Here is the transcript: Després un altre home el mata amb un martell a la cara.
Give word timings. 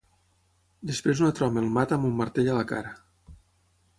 Després 0.91 1.21
un 1.23 1.27
altre 1.27 1.45
home 1.49 1.61
el 1.65 1.69
mata 1.77 1.99
amb 2.01 2.09
un 2.11 2.17
martell 2.21 2.51
a 2.53 2.57
la 2.61 2.65
cara. 2.75 2.95